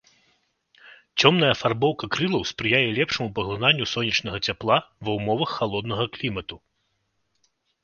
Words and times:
Цёмная 1.23 1.51
афарбоўка 1.55 2.09
крылаў 2.15 2.41
спрыяе 2.53 2.87
лепшаму 3.01 3.29
паглынанню 3.37 3.85
сонечнага 3.93 4.37
цяпла 4.51 4.77
ва 5.05 5.11
ўмовах 5.21 5.49
халоднага 5.61 6.05
клімату. 6.19 6.55